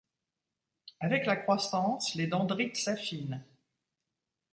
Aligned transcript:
Avec 0.99 1.27
la 1.27 1.35
croissance, 1.35 2.15
les 2.15 2.25
dendrites 2.25 2.75
s'affinent. 2.75 3.39